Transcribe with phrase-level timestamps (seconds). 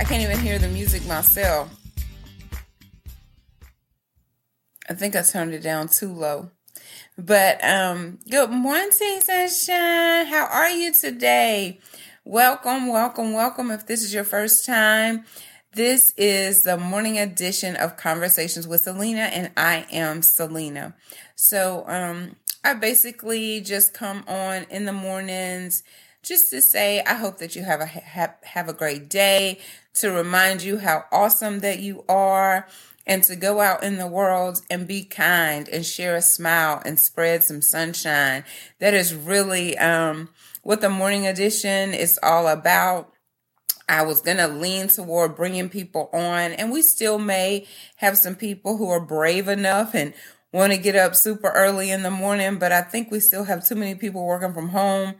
[0.00, 1.70] I can't even hear the music myself.
[4.88, 6.50] I think I turned it down too low.
[7.16, 10.26] But um, good morning, sunshine.
[10.26, 11.78] How are you today?
[12.24, 13.70] Welcome, welcome, welcome.
[13.70, 15.24] If this is your first time,
[15.74, 20.94] this is the morning edition of Conversations with Celena, and I am Celena.
[21.36, 22.34] So um,
[22.64, 25.84] I basically just come on in the mornings
[26.24, 29.60] just to say I hope that you have a have, have a great day,
[29.94, 32.66] to remind you how awesome that you are
[33.06, 36.98] and to go out in the world and be kind and share a smile and
[36.98, 38.44] spread some sunshine.
[38.78, 40.30] That is really um,
[40.62, 43.12] what the morning edition is all about.
[43.86, 47.66] I was going to lean toward bringing people on, and we still may
[47.96, 50.14] have some people who are brave enough and
[50.54, 53.66] want to get up super early in the morning, but I think we still have
[53.66, 55.16] too many people working from home.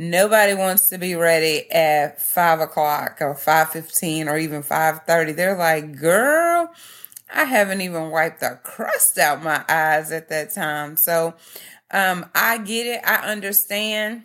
[0.00, 5.32] Nobody wants to be ready at five o'clock or five fifteen or even five thirty.
[5.32, 6.72] They're like, "Girl,
[7.34, 11.34] I haven't even wiped the crust out my eyes at that time." So,
[11.90, 13.00] um, I get it.
[13.04, 14.22] I understand.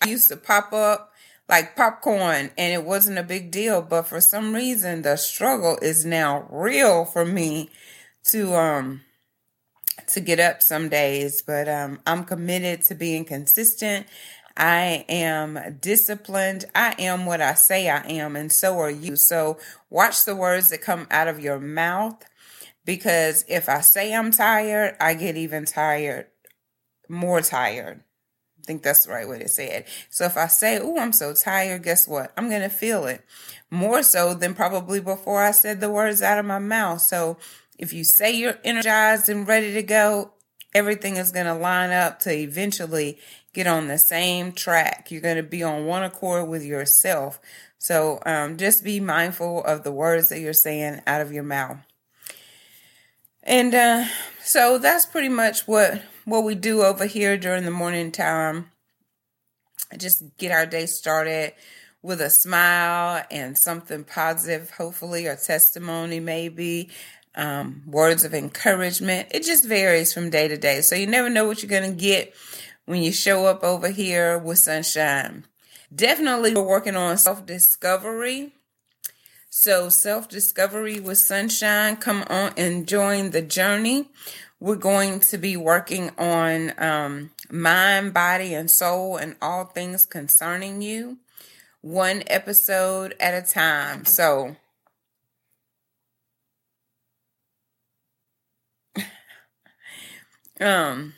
[0.00, 1.12] I used to pop up
[1.50, 6.02] like popcorn and it wasn't a big deal, but for some reason the struggle is
[6.02, 7.68] now real for me
[8.30, 9.02] to um
[10.06, 14.06] to get up some days, but um I'm committed to being consistent.
[14.56, 16.64] I am disciplined.
[16.74, 19.16] I am what I say I am, and so are you.
[19.16, 22.22] So watch the words that come out of your mouth
[22.84, 26.26] because if I say I'm tired, I get even tired,
[27.08, 28.02] more tired.
[28.58, 29.88] I think that's the right way to say it.
[30.10, 32.32] So if I say, Oh, I'm so tired, guess what?
[32.36, 33.24] I'm going to feel it
[33.70, 37.00] more so than probably before I said the words out of my mouth.
[37.00, 37.38] So
[37.78, 40.34] if you say you're energized and ready to go,
[40.74, 43.18] everything is going to line up to eventually
[43.52, 45.10] get on the same track.
[45.10, 47.40] You're going to be on one accord with yourself.
[47.78, 51.78] So um, just be mindful of the words that you're saying out of your mouth.
[53.42, 54.04] And uh,
[54.42, 58.70] so that's pretty much what what we do over here during the morning time.
[59.96, 61.54] Just get our day started
[62.02, 66.90] with a smile and something positive, hopefully, or testimony, maybe
[67.34, 69.28] um, words of encouragement.
[69.32, 70.82] It just varies from day to day.
[70.82, 72.34] So you never know what you're going to get
[72.86, 75.44] when you show up over here with sunshine.
[75.94, 78.52] Definitely, we're working on self discovery.
[79.48, 84.08] So, self discovery with sunshine, come on and join the journey.
[84.60, 90.82] We're going to be working on um, mind, body, and soul, and all things concerning
[90.82, 91.18] you,
[91.80, 94.04] one episode at a time.
[94.04, 94.56] So,
[100.60, 101.14] um,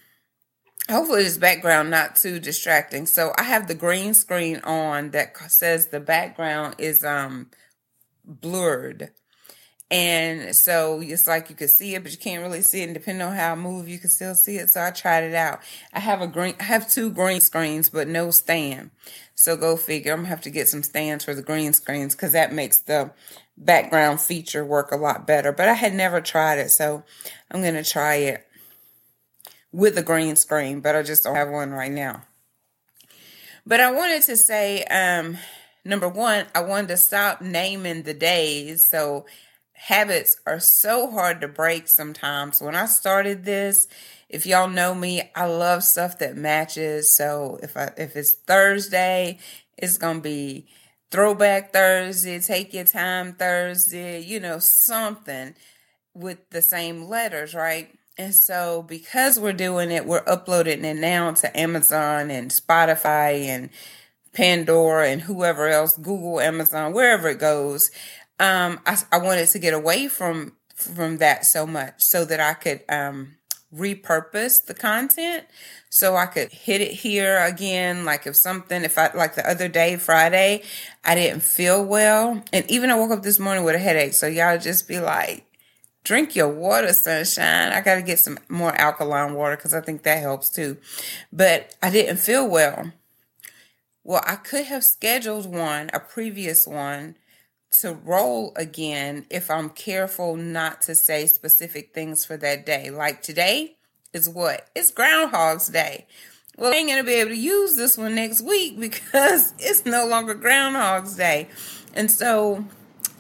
[0.92, 3.06] hopefully this background not too distracting.
[3.06, 7.50] So I have the green screen on that says the background is um
[8.24, 9.10] blurred.
[9.90, 12.84] And so it's like you can see it, but you can't really see it.
[12.84, 14.70] And depending on how I move, you can still see it.
[14.70, 15.60] So I tried it out.
[15.92, 18.90] I have a green, I have two green screens, but no stand.
[19.34, 20.12] So go figure.
[20.12, 23.10] I'm gonna have to get some stands for the green screens because that makes the
[23.58, 25.52] background feature work a lot better.
[25.52, 27.04] But I had never tried it, so
[27.50, 28.46] I'm gonna try it
[29.72, 32.22] with a green screen, but I just don't have one right now.
[33.66, 35.38] But I wanted to say, um,
[35.84, 38.86] number one, I wanted to stop naming the days.
[38.88, 39.26] So
[39.72, 42.60] habits are so hard to break sometimes.
[42.60, 43.88] When I started this,
[44.28, 47.16] if y'all know me, I love stuff that matches.
[47.16, 49.38] So if I if it's Thursday,
[49.76, 50.66] it's gonna be
[51.10, 55.54] throwback Thursday, take your time Thursday, you know, something
[56.14, 57.90] with the same letters, right?
[58.18, 63.70] And so because we're doing it, we're uploading it now to Amazon and Spotify and
[64.32, 67.90] Pandora and whoever else, Google, Amazon, wherever it goes
[68.42, 72.54] um, I, I wanted to get away from from that so much so that I
[72.54, 73.36] could um,
[73.72, 75.44] repurpose the content
[75.90, 78.04] so I could hit it here again.
[78.04, 80.62] Like if something, if I, like the other day, Friday,
[81.04, 82.42] I didn't feel well.
[82.52, 84.14] And even I woke up this morning with a headache.
[84.14, 85.46] So y'all just be like,
[86.04, 87.72] drink your water, sunshine.
[87.72, 90.76] I got to get some more alkaline water because I think that helps too.
[91.32, 92.92] But I didn't feel well.
[94.04, 97.16] Well, I could have scheduled one, a previous one,
[97.80, 102.90] to roll again if I'm careful not to say specific things for that day.
[102.90, 103.76] Like today
[104.12, 104.68] is what?
[104.74, 106.06] It's Groundhog's Day.
[106.58, 110.06] Well, I ain't gonna be able to use this one next week because it's no
[110.06, 111.48] longer Groundhog's Day.
[111.94, 112.64] And so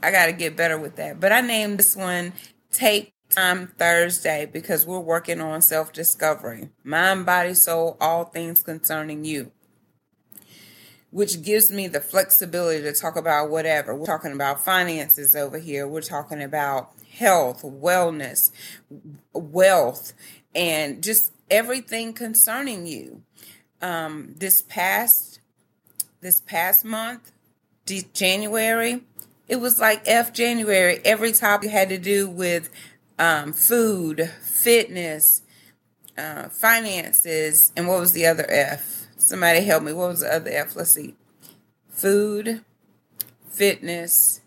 [0.02, 1.20] I gotta get better with that.
[1.20, 2.32] But I named this one
[2.72, 9.24] Take Time Thursday because we're working on self discovery mind, body, soul, all things concerning
[9.24, 9.52] you
[11.12, 13.94] which gives me the flexibility to talk about whatever.
[13.94, 15.86] We're talking about finances over here.
[15.86, 18.50] We're talking about health, wellness,
[19.34, 20.14] wealth,
[20.54, 23.22] and just everything concerning you.
[23.82, 25.40] Um, this past
[26.22, 27.32] this past month,
[28.14, 29.02] January,
[29.52, 30.98] it was like F January.
[31.04, 32.70] Every topic had to do with
[33.18, 35.42] um, food, fitness,
[36.16, 39.08] uh, finances, and what was the other F?
[39.18, 39.92] Somebody help me.
[39.92, 40.74] What was the other F?
[40.74, 41.16] Let's see.
[41.90, 42.64] Food,
[43.46, 44.40] fitness,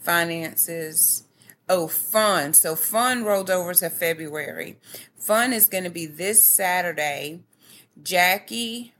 [0.00, 1.22] finances.
[1.68, 2.54] Oh, fun.
[2.54, 4.78] So fun rolled over to February.
[5.16, 7.44] Fun is going to be this Saturday.
[8.02, 8.94] Jackie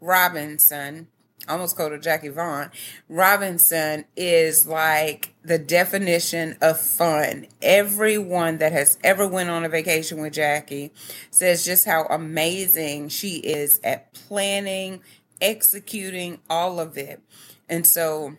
[0.00, 1.08] Robinson
[1.48, 2.70] almost called her Jackie Vaughn.
[3.08, 7.46] Robinson is like the definition of fun.
[7.62, 10.92] Everyone that has ever went on a vacation with Jackie
[11.30, 15.00] says just how amazing she is at planning,
[15.40, 17.20] executing all of it.
[17.68, 18.36] And so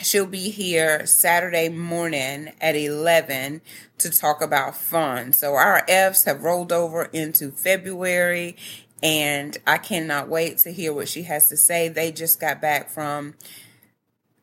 [0.00, 3.60] she'll be here Saturday morning at 11
[3.98, 5.32] to talk about fun.
[5.32, 8.56] So our F's have rolled over into February
[9.02, 11.88] and I cannot wait to hear what she has to say.
[11.88, 13.34] They just got back from,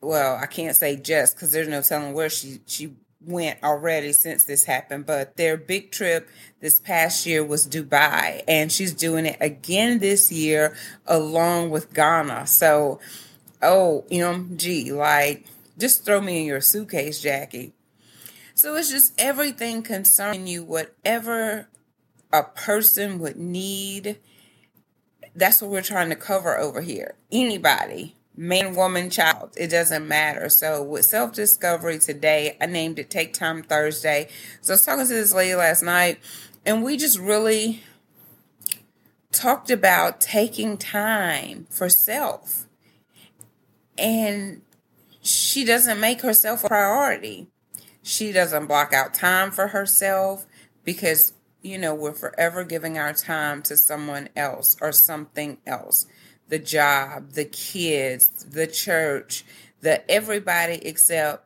[0.01, 4.45] well, I can't say just because there's no telling where she she went already since
[4.45, 6.29] this happened, but their big trip
[6.61, 12.47] this past year was Dubai, and she's doing it again this year along with Ghana.
[12.47, 12.99] So,
[13.61, 15.45] oh, MG, like,
[15.77, 17.73] just throw me in your suitcase, Jackie.
[18.53, 21.67] So it's just everything concerning you, whatever
[22.31, 24.17] a person would need
[25.39, 27.15] that's what we're trying to cover over here.
[27.31, 30.49] Anybody, man, woman, child, it doesn't matter.
[30.49, 34.29] So with self discovery today, I named it Take Time Thursday.
[34.61, 36.19] So I was talking to this lady last night,
[36.65, 37.83] and we just really
[39.31, 42.65] talked about taking time for self.
[43.97, 44.61] And
[45.21, 47.47] she doesn't make herself a priority.
[48.01, 50.45] She doesn't block out time for herself
[50.83, 56.05] because you know, we're forever giving our time to someone else or something else
[56.47, 59.45] the job, the kids, the church,
[59.81, 61.45] the everybody except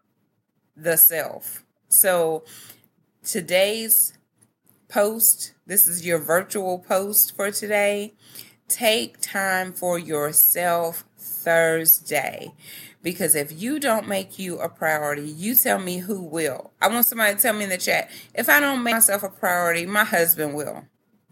[0.77, 1.65] the self.
[1.89, 2.45] So
[3.21, 4.17] today's
[4.87, 8.13] post, this is your virtual post for today.
[8.69, 12.53] Take time for yourself Thursday.
[13.03, 16.71] Because if you don't make you a priority, you tell me who will.
[16.81, 19.29] I want somebody to tell me in the chat if I don't make myself a
[19.29, 20.85] priority, my husband will.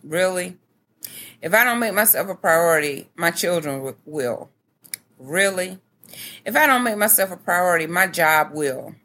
[0.03, 0.57] Really?
[1.41, 4.49] If I don't make myself a priority, my children will.
[5.17, 5.79] Really?
[6.45, 8.95] If I don't make myself a priority, my job will.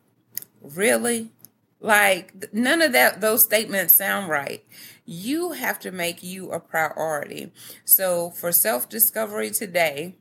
[0.60, 1.30] Really?
[1.78, 4.64] Like none of that those statements sound right.
[5.04, 7.52] You have to make you a priority.
[7.84, 10.16] So for self-discovery today,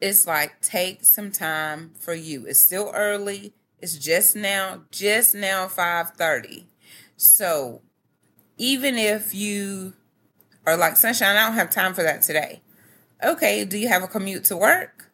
[0.00, 2.46] it's like take some time for you.
[2.46, 3.54] It's still early.
[3.80, 6.66] It's just now, just now 5:30.
[7.16, 7.82] So
[8.56, 9.94] even if you
[10.66, 12.62] are like sunshine, I don't have time for that today.
[13.22, 15.10] Okay, do you have a commute to work?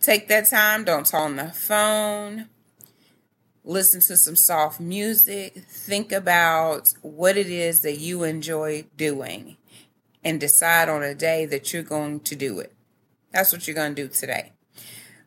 [0.00, 2.48] Take that time, don't talk on the phone.
[3.64, 5.54] Listen to some soft music.
[5.68, 9.58] Think about what it is that you enjoy doing
[10.24, 12.72] and decide on a day that you're going to do it.
[13.32, 14.52] That's what you're going to do today.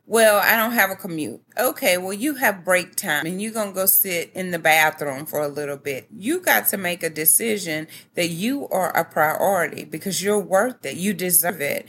[0.06, 1.40] Well, I don't have a commute.
[1.58, 5.24] Okay, well, you have break time and you're going to go sit in the bathroom
[5.24, 6.08] for a little bit.
[6.14, 10.98] You got to make a decision that you are a priority because you're worth it.
[10.98, 11.86] You deserve it.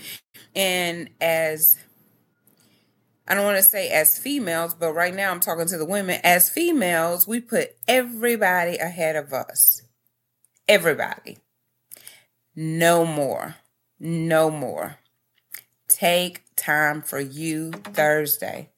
[0.55, 1.77] And as
[3.27, 6.21] I don't want to say as females, but right now I'm talking to the women.
[6.23, 9.81] As females, we put everybody ahead of us.
[10.69, 11.39] Everybody.
[12.55, 13.55] No more.
[13.99, 14.99] No more.
[15.87, 18.69] Take time for you Thursday.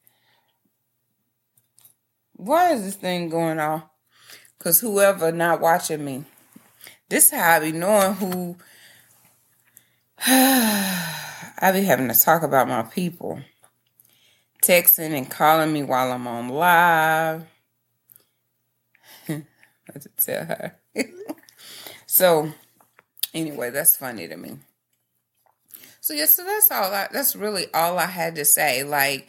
[2.34, 3.82] Why is this thing going on?
[4.56, 6.24] Because whoever not watching me,
[7.08, 8.56] this is how I be knowing who
[10.26, 13.40] I be having to talk about my people.
[14.62, 17.44] Texting and calling me while I'm on live.
[19.28, 19.42] I
[19.92, 20.76] have to tell her.
[22.06, 22.52] so,
[23.32, 24.58] anyway, that's funny to me.
[26.08, 26.90] So yes, so that's all.
[26.90, 28.82] I, that's really all I had to say.
[28.82, 29.28] Like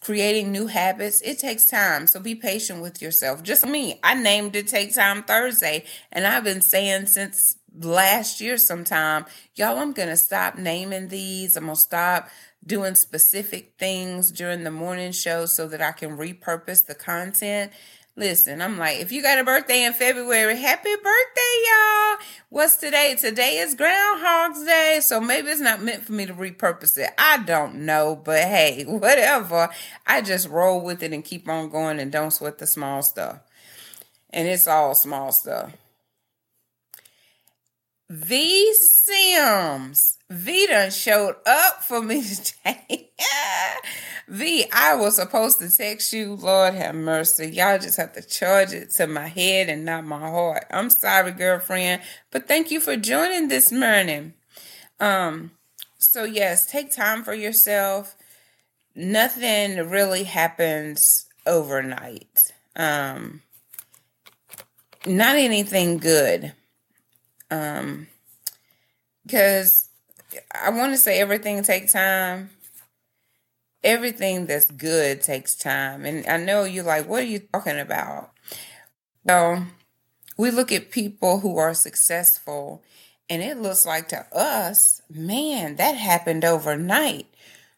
[0.00, 2.06] creating new habits, it takes time.
[2.06, 3.42] So be patient with yourself.
[3.42, 8.56] Just me, I named it Take Time Thursday, and I've been saying since last year
[8.56, 11.58] sometime, y'all, I'm gonna stop naming these.
[11.58, 12.30] I'm gonna stop
[12.66, 17.70] doing specific things during the morning show so that I can repurpose the content.
[18.18, 22.16] Listen, I'm like, if you got a birthday in February, happy birthday, y'all.
[22.48, 23.14] What's today?
[23.14, 27.10] Today is Groundhog's Day, so maybe it's not meant for me to repurpose it.
[27.18, 29.68] I don't know, but hey, whatever.
[30.06, 33.40] I just roll with it and keep on going and don't sweat the small stuff.
[34.30, 35.72] And it's all small stuff.
[38.08, 40.18] V Sims.
[40.30, 42.22] V done showed up for me
[42.64, 43.10] today.
[44.28, 46.34] V, I was supposed to text you.
[46.34, 47.48] Lord have mercy.
[47.48, 50.66] Y'all just have to charge it to my head and not my heart.
[50.70, 54.34] I'm sorry, girlfriend, but thank you for joining this morning.
[55.00, 55.52] Um,
[55.98, 58.16] so yes, take time for yourself.
[58.94, 62.52] Nothing really happens overnight.
[62.74, 63.42] Um,
[65.04, 66.52] not anything good.
[67.50, 68.08] Um,
[69.24, 69.88] because
[70.52, 72.50] I want to say everything takes time
[73.86, 76.04] everything that's good takes time.
[76.04, 78.32] And I know you're like, what are you talking about?
[79.24, 79.66] Well,
[80.36, 82.82] we look at people who are successful,
[83.30, 87.26] and it looks like to us, man, that happened overnight.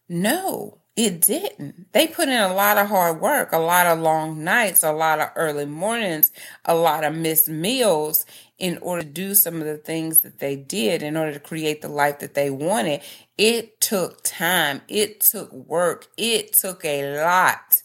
[0.08, 1.92] No, it didn't.
[1.92, 5.20] They put in a lot of hard work, a lot of long nights, a lot
[5.20, 6.32] of early mornings,
[6.64, 8.26] a lot of missed meals
[8.58, 11.82] in order to do some of the things that they did in order to create
[11.82, 13.00] the life that they wanted.
[13.38, 17.84] It took time, it took work, it took a lot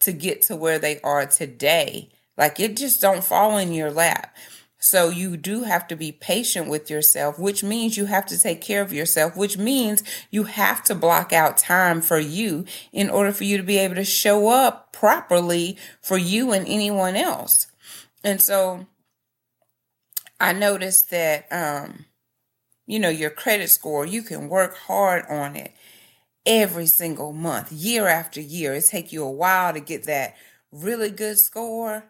[0.00, 2.08] to get to where they are today.
[2.38, 4.34] Like it just don't fall in your lap.
[4.84, 8.60] So you do have to be patient with yourself, which means you have to take
[8.60, 13.32] care of yourself, which means you have to block out time for you in order
[13.32, 17.66] for you to be able to show up properly for you and anyone else.
[18.22, 18.86] And so
[20.38, 22.04] I noticed that, um,
[22.86, 25.72] you know, your credit score, you can work hard on it
[26.44, 28.74] every single month, year after year.
[28.74, 30.36] It take you a while to get that
[30.70, 32.04] really good score.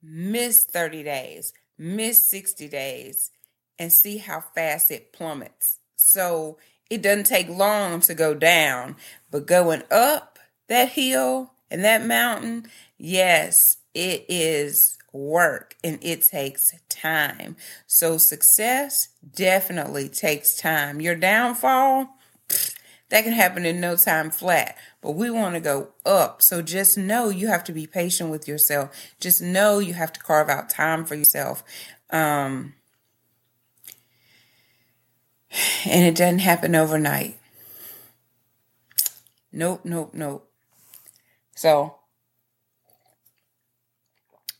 [0.00, 3.30] Miss 30 days, miss 60 days,
[3.78, 5.78] and see how fast it plummets.
[5.96, 8.96] So it doesn't take long to go down,
[9.30, 12.66] but going up that hill and that mountain,
[12.96, 17.56] yes, it is work and it takes time.
[17.86, 21.00] So success definitely takes time.
[21.00, 22.15] Your downfall,
[23.08, 24.76] that can happen in no time flat.
[25.00, 26.42] But we want to go up.
[26.42, 28.90] So just know you have to be patient with yourself.
[29.20, 31.62] Just know you have to carve out time for yourself.
[32.10, 32.74] Um,
[35.86, 37.38] and it doesn't happen overnight.
[39.52, 40.50] Nope, nope, nope.
[41.54, 41.94] So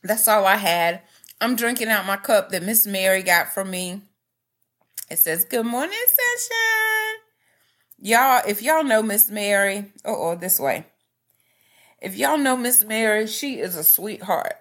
[0.02, 1.02] that's all I had.
[1.40, 4.02] I'm drinking out my cup that Miss Mary got for me.
[5.10, 7.05] It says, Good morning, sunshine.
[8.06, 10.86] Y'all, if y'all know Miss Mary, oh, this way.
[12.00, 14.54] If y'all know Miss Mary, she is a sweetheart.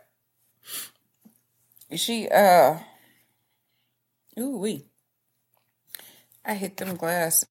[1.95, 2.79] She, uh,
[4.39, 4.85] ooh, wee.
[6.43, 7.47] I hit them glasses.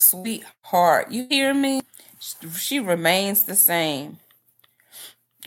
[0.00, 1.12] Sweetheart.
[1.12, 1.82] You hear me?
[2.56, 4.18] She remains the same.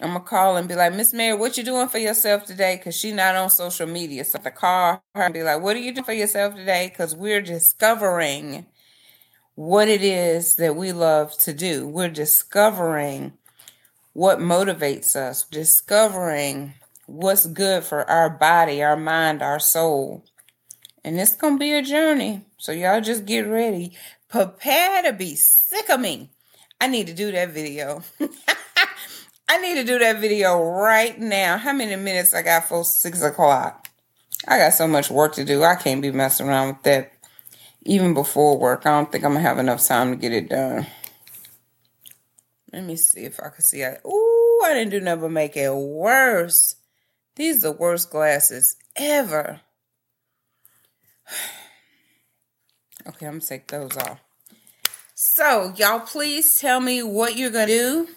[0.02, 2.80] I'm gonna call and be like, Miss Mary, what you doing for yourself today?
[2.82, 4.24] Cause she not on social media.
[4.24, 6.94] So I call her and be like, what are you doing for yourself today?
[6.96, 8.66] Cause we're discovering
[9.56, 11.88] what it is that we love to do.
[11.88, 13.34] We're discovering
[14.14, 16.74] what motivates us, discovering
[17.06, 20.24] what's good for our body, our mind, our soul.
[21.04, 22.42] And it's gonna be a journey.
[22.58, 23.96] So y'all just get ready.
[24.30, 26.30] Prepare to be sick of me.
[26.82, 28.04] I need to do that video.
[29.48, 31.58] I need to do that video right now.
[31.58, 33.88] How many minutes I got for six o'clock?
[34.48, 35.64] I got so much work to do.
[35.64, 37.15] I can't be messing around with that
[37.86, 38.86] even before work.
[38.86, 40.88] I don't think I'm gonna have enough time to get it done.
[42.74, 44.02] Let me see if I can see it.
[44.06, 46.76] Ooh, I didn't do nothing make it worse.
[47.36, 49.62] These are the worst glasses ever.
[53.08, 54.20] Okay, I'm gonna take those off.
[55.14, 58.08] So, y'all, please tell me what you're gonna do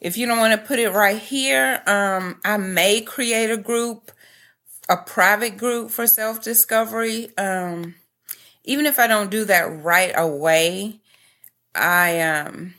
[0.00, 4.12] if you don't want to put it right here, um, I may create a group,
[4.88, 7.36] a private group for self discovery.
[7.36, 7.94] Um,
[8.66, 11.00] even if I don't do that right away,
[11.74, 12.74] I um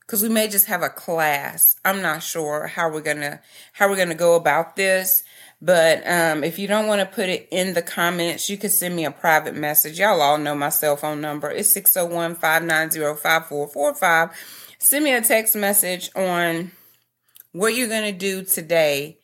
[0.00, 1.76] because we may just have a class.
[1.84, 3.40] I'm not sure how we're gonna
[3.72, 5.22] how we're gonna go about this,
[5.64, 8.94] But um, if you don't want to put it in the comments, you can send
[8.94, 9.98] me a private message.
[9.98, 11.50] Y'all all know my cell phone number.
[11.50, 14.30] It's 601 590 5445.
[14.78, 16.72] Send me a text message on
[17.52, 19.16] what you're going to do today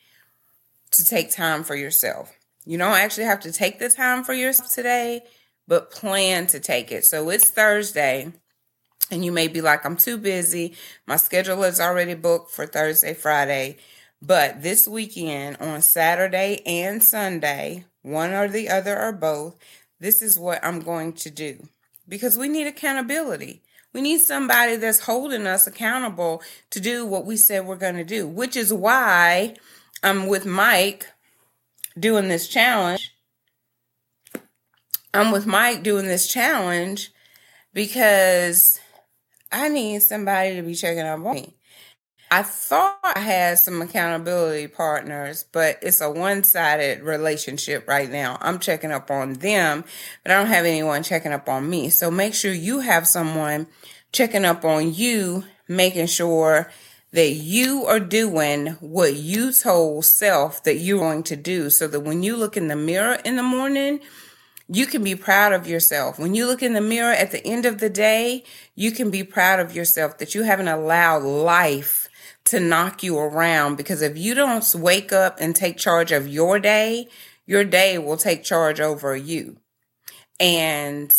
[0.91, 2.33] to take time for yourself.
[2.65, 5.21] You don't actually have to take the time for yourself today,
[5.67, 7.05] but plan to take it.
[7.05, 8.31] So it's Thursday,
[9.09, 10.75] and you may be like, I'm too busy.
[11.07, 13.77] My schedule is already booked for Thursday, Friday.
[14.21, 19.55] But this weekend, on Saturday and Sunday, one or the other or both,
[19.99, 21.67] this is what I'm going to do
[22.07, 23.61] because we need accountability.
[23.93, 28.03] We need somebody that's holding us accountable to do what we said we're going to
[28.03, 29.55] do, which is why
[30.03, 31.07] I'm with Mike
[31.99, 33.13] doing this challenge.
[35.13, 37.11] I'm with Mike doing this challenge
[37.73, 38.79] because
[39.51, 41.55] I need somebody to be checking up on me.
[42.33, 48.37] I thought I had some accountability partners, but it's a one sided relationship right now.
[48.39, 49.83] I'm checking up on them,
[50.23, 51.89] but I don't have anyone checking up on me.
[51.89, 53.67] So make sure you have someone
[54.13, 56.71] checking up on you, making sure
[57.11, 61.99] that you are doing what you told self that you're going to do so that
[62.01, 63.99] when you look in the mirror in the morning,
[64.69, 66.17] you can be proud of yourself.
[66.17, 69.23] When you look in the mirror at the end of the day, you can be
[69.23, 72.07] proud of yourself that you haven't allowed life
[72.45, 76.59] to knock you around because if you don't wake up and take charge of your
[76.59, 77.09] day,
[77.45, 79.57] your day will take charge over you.
[80.39, 81.13] And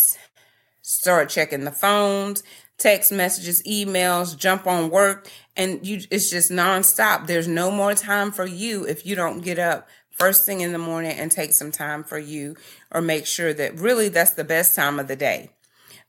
[0.81, 2.43] start checking the phones,
[2.83, 7.27] text messages, emails, jump on work, and you it's just nonstop.
[7.27, 10.77] There's no more time for you if you don't get up first thing in the
[10.77, 12.55] morning and take some time for you
[12.91, 15.49] or make sure that really that's the best time of the day.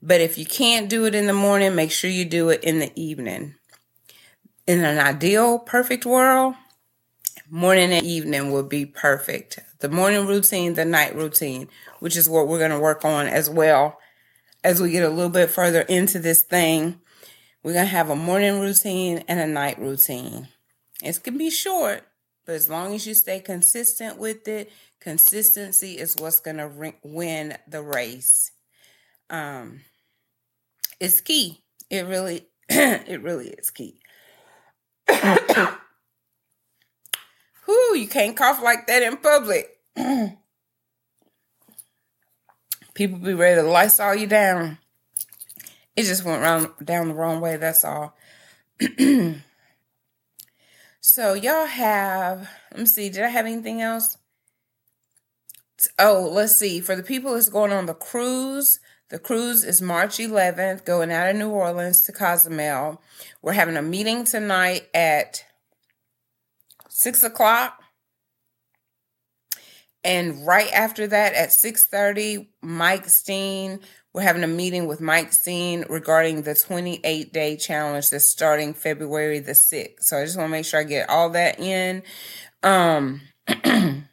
[0.02, 2.80] But if you can't do it in the morning, make sure you do it in
[2.80, 3.54] the evening
[4.66, 6.54] in an ideal, perfect world,
[7.48, 9.60] morning and evening would be perfect.
[9.78, 11.68] The morning routine, the night routine,
[12.00, 13.98] which is what we're going to work on as well
[14.64, 16.98] as we get a little bit further into this thing.
[17.62, 20.48] We're going to have a morning routine and a night routine.
[21.02, 22.02] It can be short,
[22.46, 26.96] but as long as you stay consistent with it, consistency is what's going to re-
[27.02, 28.50] win the race.
[29.30, 29.82] Um,
[30.98, 31.62] it's key.
[31.90, 34.00] It really, it really is key.
[37.66, 39.70] Whoo, you can't cough like that in public.
[42.94, 44.78] People be ready to Lysol you down.
[45.96, 48.16] It just went round down the wrong way, that's all.
[51.00, 54.18] so y'all have let me see, did I have anything else?
[55.98, 56.80] Oh, let's see.
[56.80, 58.80] For the people that's going on the cruise,
[59.10, 63.00] the cruise is March 11th, going out of New Orleans to Cozumel.
[63.42, 65.44] We're having a meeting tonight at
[66.88, 67.83] six o'clock.
[70.04, 73.80] And right after that, at 6:30, Mike Steen,
[74.12, 79.40] we're having a meeting with Mike Steen regarding the 28 day challenge that's starting February
[79.40, 80.02] the 6th.
[80.04, 82.02] So I just want to make sure I get all that in.
[82.62, 83.22] Um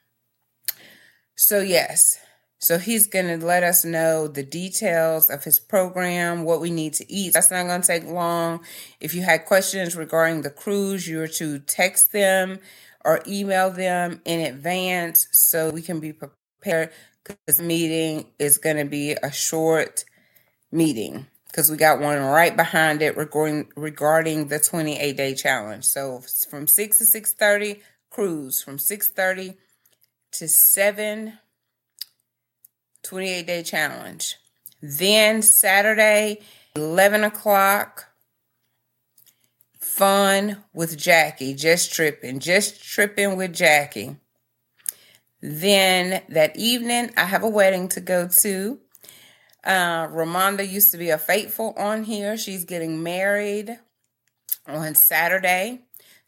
[1.36, 2.17] so yes,
[2.62, 6.93] so he's going to let us know the details of his program, what we need
[6.93, 7.34] to eat.
[7.34, 8.63] That's not going to take long.
[8.99, 12.60] If you had questions regarding the cruise, you are to text them
[13.04, 16.92] or email them in advance so we can be prepared
[17.24, 20.06] because meeting is going to be a short
[20.72, 25.84] meeting because we got one right behind it regarding regarding the 28 day challenge.
[25.84, 29.56] So from 6 to 6:30 cruise from 6:30
[30.34, 31.40] to 7
[33.04, 34.36] 28 day challenge.
[34.82, 36.42] Then Saturday,
[36.76, 38.11] 11 o'clock,
[40.02, 44.16] fun with Jackie, just tripping, just tripping with Jackie.
[45.44, 48.80] Then that evening, I have a wedding to go to.
[49.64, 52.36] Uh, Ramonda used to be a faithful on here.
[52.36, 53.78] She's getting married
[54.68, 55.82] on Saturday.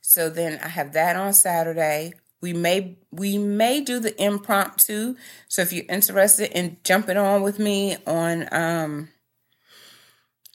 [0.03, 2.13] So then I have that on Saturday.
[2.41, 5.15] We may we may do the impromptu.
[5.47, 9.09] So if you're interested in jumping on with me on um,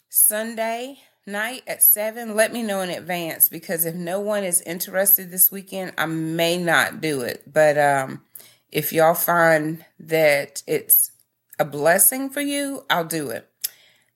[0.08, 5.30] Sunday night at seven, let me know in advance because if no one is interested
[5.30, 7.42] this weekend, I may not do it.
[7.46, 8.22] But um,
[8.72, 11.12] if y'all find that it's
[11.58, 13.48] a blessing for you, I'll do it.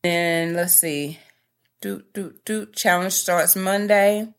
[0.03, 1.21] And let's see.
[1.81, 4.33] Do do do challenge starts Monday.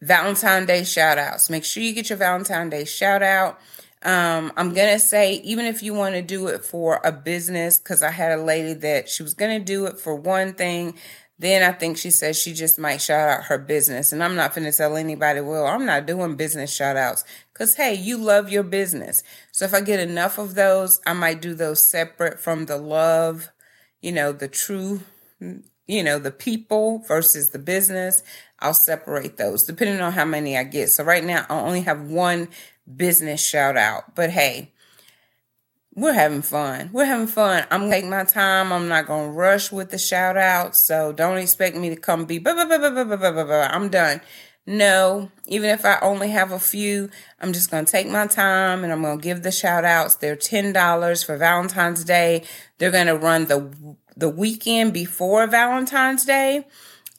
[0.00, 1.50] Valentine Day shout outs.
[1.50, 3.58] Make sure you get your Valentine Day shout out.
[4.04, 7.78] Um, I'm going to say, even if you want to do it for a business,
[7.78, 10.94] because I had a lady that she was going to do it for one thing,
[11.38, 14.12] Then I think she says she just might shout out her business.
[14.12, 17.76] And I'm not going to tell anybody, well, I'm not doing business shout outs because,
[17.76, 19.22] hey, you love your business.
[19.52, 23.50] So if I get enough of those, I might do those separate from the love,
[24.02, 25.02] you know, the true,
[25.86, 28.24] you know, the people versus the business.
[28.58, 30.88] I'll separate those depending on how many I get.
[30.90, 32.48] So right now, I only have one
[32.96, 34.14] business shout out.
[34.14, 34.72] But hey,
[35.94, 36.90] we're having fun.
[36.92, 37.66] We're having fun.
[37.70, 38.72] I'm take my time.
[38.72, 40.76] I'm not gonna rush with the shout out.
[40.76, 43.68] So don't expect me to come be blah, blah, blah, blah, blah, blah, blah, blah.
[43.70, 44.20] I'm done.
[44.64, 47.08] No, even if I only have a few,
[47.40, 50.16] I'm just gonna take my time and I'm gonna give the shout outs.
[50.16, 52.44] They're ten dollars for Valentine's Day.
[52.76, 53.72] They're gonna run the
[54.14, 56.66] the weekend before Valentine's Day,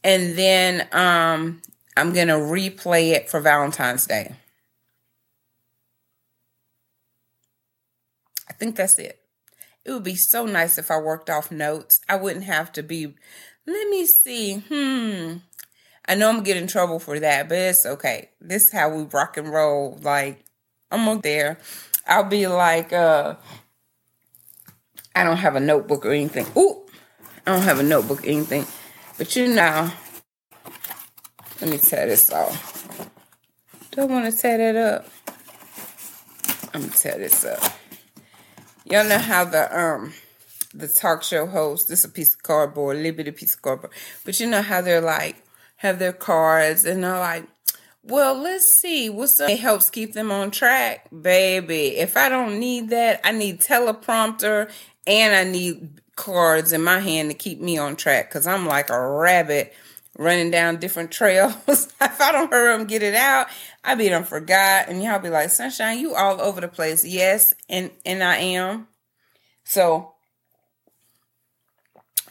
[0.04, 1.62] and then um
[1.98, 4.36] I'm gonna replay it for Valentine's Day.
[8.60, 9.20] Think that's it.
[9.86, 12.02] It would be so nice if I worked off notes.
[12.08, 13.16] I wouldn't have to be,
[13.66, 15.38] let me see, hmm.
[16.08, 18.30] I know I'm gonna get in trouble for that, but it's okay.
[18.42, 20.00] This is how we rock and roll.
[20.02, 20.44] Like,
[20.90, 21.60] I'm up there.
[22.08, 23.36] I'll be like, uh,
[25.16, 26.48] I don't have a notebook or anything.
[26.58, 26.84] Ooh,
[27.46, 28.66] I don't have a notebook or anything.
[29.20, 29.92] But you know,
[31.62, 33.10] let me tear this off.
[33.92, 35.08] Don't want to tear that up.
[36.74, 37.79] I'm gonna tear this up.
[38.90, 40.14] Y'all know how the um
[40.74, 43.54] the talk show host, this is a piece of cardboard, a little bit of piece
[43.54, 43.94] of cardboard.
[44.26, 45.44] But you know how they're like
[45.78, 47.46] have their cards and they're like,
[48.04, 49.50] well, let's see what's up.
[49.50, 51.98] It helps keep them on track, baby.
[51.98, 54.72] If I don't need that, I need teleprompter
[55.06, 58.90] and I need cards in my hand to keep me on track because I'm like
[58.90, 59.74] a rabbit
[60.18, 61.56] running down different trails.
[61.68, 63.48] if I don't hurry up and get it out,
[63.84, 64.90] I be done forgot.
[64.90, 67.06] And y'all be like, Sunshine, you all over the place.
[67.06, 68.88] Yes, and and I am.
[69.64, 70.14] So,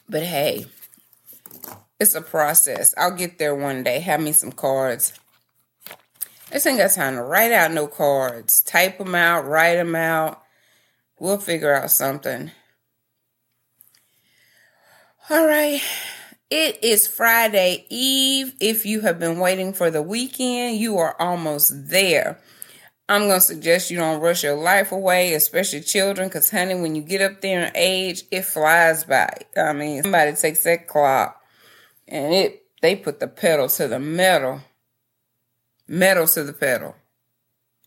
[0.08, 0.66] but hey,
[2.00, 2.94] it's a process.
[2.96, 4.00] I'll get there one day.
[4.00, 5.12] Have me some cards.
[6.50, 8.62] This ain't got time to write out no cards.
[8.62, 10.42] Type them out, write them out.
[11.18, 12.52] We'll figure out something.
[15.28, 15.82] All right.
[16.50, 18.54] It is Friday Eve.
[18.58, 22.40] If you have been waiting for the weekend, you are almost there.
[23.06, 26.94] I'm going to suggest you don't rush your life away, especially children, because, honey, when
[26.94, 29.30] you get up there in age, it flies by.
[29.58, 31.38] I mean, somebody takes that clock
[32.06, 34.62] and it they put the pedal to the metal,
[35.87, 36.94] metal to the pedal.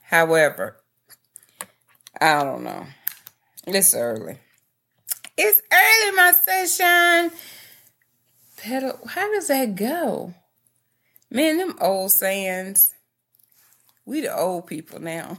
[0.03, 0.77] However,
[2.19, 2.85] I don't know.
[3.65, 4.37] It's early.
[5.35, 7.31] It's early, my sunshine
[8.63, 10.33] How does that go?
[11.29, 12.93] Man, them old sayings.
[14.05, 15.37] We the old people now.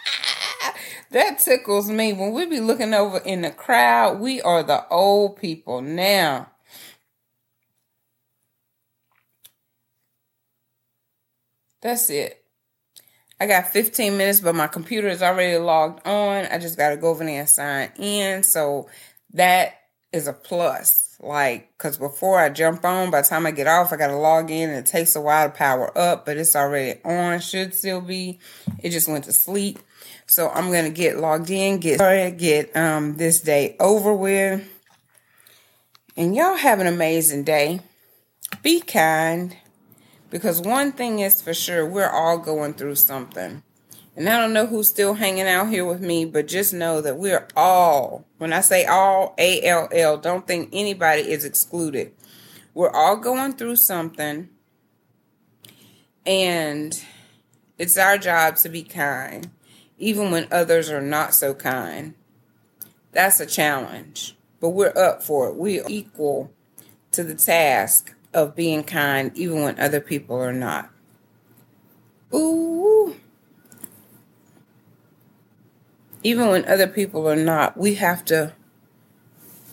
[1.12, 2.12] that tickles me.
[2.12, 6.50] When we be looking over in the crowd, we are the old people now.
[11.80, 12.44] That's it.
[13.38, 16.44] I got 15 minutes, but my computer is already logged on.
[16.46, 18.42] I just got to go over there and sign in.
[18.42, 18.90] So
[19.32, 19.80] that
[20.12, 21.09] is a plus.
[21.22, 24.16] Like, because before I jump on, by the time I get off, I got to
[24.16, 27.74] log in and it takes a while to power up, but it's already on, should
[27.74, 28.38] still be.
[28.82, 29.78] It just went to sleep.
[30.26, 34.66] So I'm going to get logged in, get started, get um, this day over with.
[36.16, 37.80] And y'all have an amazing day.
[38.62, 39.56] Be kind
[40.30, 43.62] because one thing is for sure, we're all going through something.
[44.16, 47.16] And I don't know who's still hanging out here with me, but just know that
[47.16, 52.12] we're all, when I say all, A L L, don't think anybody is excluded.
[52.74, 54.48] We're all going through something.
[56.26, 57.02] And
[57.78, 59.50] it's our job to be kind,
[59.96, 62.14] even when others are not so kind.
[63.12, 65.56] That's a challenge, but we're up for it.
[65.56, 66.52] We are equal
[67.12, 70.90] to the task of being kind, even when other people are not.
[72.34, 73.16] Ooh
[76.22, 78.52] even when other people are not, we have to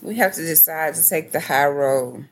[0.02, 2.28] we have to decide to take the high road.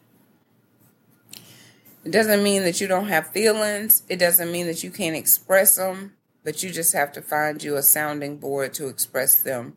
[2.04, 4.02] It doesn't mean that you don't have feelings.
[4.08, 6.12] It doesn't mean that you can't express them,
[6.44, 9.76] but you just have to find you a sounding board to express them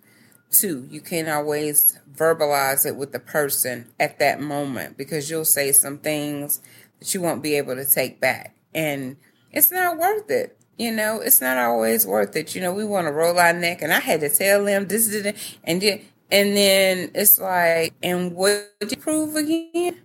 [0.52, 0.88] to.
[0.92, 5.98] You can't always verbalize it with the person at that moment because you'll say some
[5.98, 6.62] things
[7.00, 8.56] that you won't be able to take back.
[8.76, 9.18] And
[9.52, 10.59] it's not worth it.
[10.80, 12.56] You know, it's not always worth it.
[12.56, 15.10] You know, we want to roll our neck, and I had to tell them this
[15.10, 20.00] didn't, and then, and then it's like, and what did you prove again?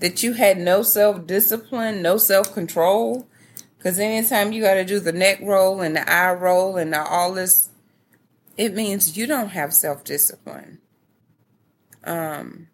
[0.00, 3.26] That you had no self discipline, no self control.
[3.78, 7.02] Because anytime you got to do the neck roll and the eye roll and the,
[7.02, 7.70] all this,
[8.58, 10.80] it means you don't have self discipline.
[12.04, 12.68] Um,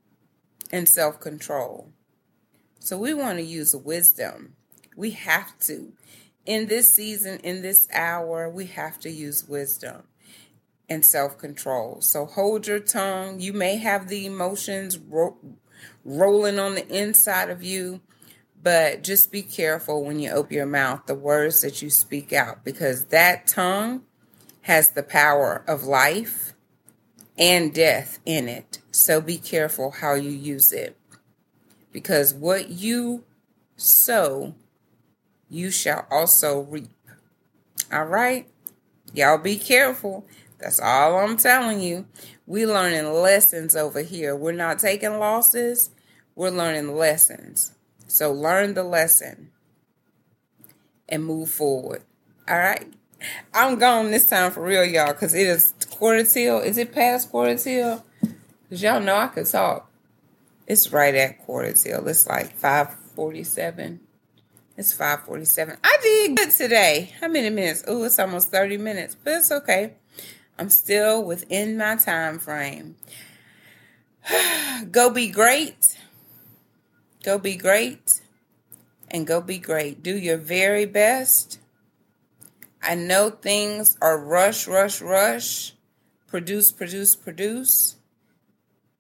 [0.72, 1.92] and self control.
[2.80, 4.54] So we want to use wisdom.
[4.96, 5.92] We have to.
[6.44, 10.02] In this season, in this hour, we have to use wisdom
[10.88, 12.00] and self control.
[12.00, 13.40] So hold your tongue.
[13.40, 15.36] You may have the emotions ro-
[16.04, 18.00] rolling on the inside of you,
[18.62, 22.64] but just be careful when you open your mouth, the words that you speak out,
[22.64, 24.02] because that tongue
[24.62, 26.54] has the power of life
[27.38, 28.80] and death in it.
[28.90, 30.96] So be careful how you use it.
[31.90, 33.24] Because what you
[33.76, 34.54] sow,
[35.52, 36.88] you shall also reap.
[37.92, 38.48] All right?
[39.12, 40.24] Y'all be careful.
[40.58, 42.06] That's all I'm telling you.
[42.46, 44.34] We learning lessons over here.
[44.34, 45.90] We're not taking losses.
[46.34, 47.72] We're learning lessons.
[48.06, 49.50] So learn the lesson
[51.06, 52.02] and move forward.
[52.48, 52.90] All right.
[53.52, 56.60] I'm gone this time for real, y'all, because it is quarter till.
[56.60, 58.02] Is it past quarter till?
[58.64, 59.90] Because y'all know I could talk.
[60.66, 62.08] It's right at quarter till.
[62.08, 64.00] It's like 547.
[64.76, 65.76] It's 547.
[65.82, 67.14] I did good today.
[67.20, 67.84] How many minutes?
[67.86, 69.94] Oh, it's almost 30 minutes, but it's okay.
[70.58, 72.96] I'm still within my time frame.
[74.90, 75.98] go be great.
[77.22, 78.20] Go be great.
[79.10, 80.02] And go be great.
[80.02, 81.58] Do your very best
[82.84, 85.74] I know things are rush, rush, rush,
[86.26, 87.96] produce, produce, produce.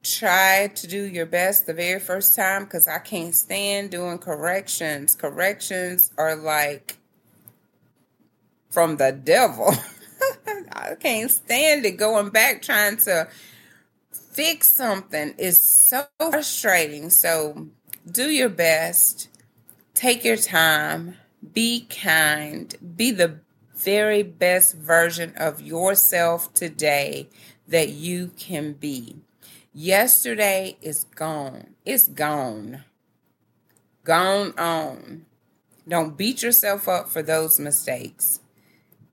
[0.02, 5.14] Try to do your best the very first time because I can't stand doing corrections.
[5.14, 6.96] Corrections are like
[8.70, 9.72] from the devil.
[10.72, 13.28] I can't stand it going back trying to
[14.10, 15.34] fix something.
[15.38, 17.10] It's so frustrating.
[17.10, 17.68] So
[18.10, 19.28] do your best.
[19.94, 21.16] Take your time.
[21.52, 22.74] Be kind.
[22.96, 23.40] Be the
[23.76, 27.28] very best version of yourself today
[27.68, 29.16] that you can be.
[29.74, 31.74] Yesterday is gone.
[31.86, 32.84] It's gone.
[34.04, 35.24] Gone on.
[35.88, 38.40] Don't beat yourself up for those mistakes.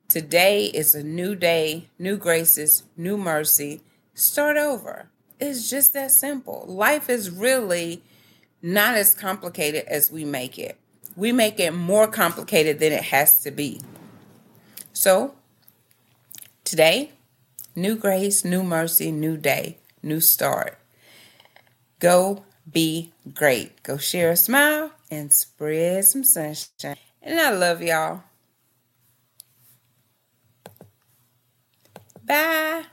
[0.10, 3.82] Today is a new day, new graces, new mercy.
[4.13, 5.08] Start over.
[5.39, 6.65] It's just that simple.
[6.67, 8.04] Life is really
[8.62, 10.78] not as complicated as we make it.
[11.15, 13.80] We make it more complicated than it has to be.
[14.91, 15.36] So,
[16.65, 17.12] today,
[17.78, 20.78] new grace, new mercy, new day, new start.
[22.00, 23.84] Go be great.
[23.84, 26.96] Go share a smile and spread some sunshine.
[27.22, 28.24] And I love y'all.
[32.24, 32.86] Bye.